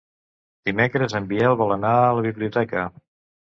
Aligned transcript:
Dimecres 0.69 1.13
en 1.19 1.27
Biel 1.33 1.59
vol 1.59 1.75
anar 1.75 1.93
a 2.07 2.17
la 2.21 2.25
biblioteca. 2.29 2.89